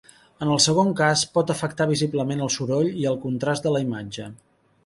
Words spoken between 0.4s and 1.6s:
En el segon cas, pot